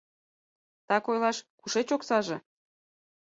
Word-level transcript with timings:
—Так 0.87 1.03
ойлаш, 1.11 1.37
кушеч 1.59 1.87
оксаже? 1.95 2.37